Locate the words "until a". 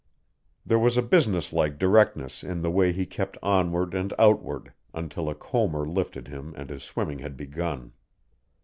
4.95-5.35